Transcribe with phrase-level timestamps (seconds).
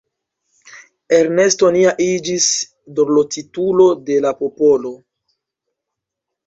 [1.17, 2.49] Ernesto nia iĝis
[3.01, 4.97] dorlotitulo de la popolo.